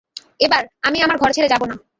[0.39, 1.75] এবার, আমি আমার ঘর ছেড়ে যাবো না।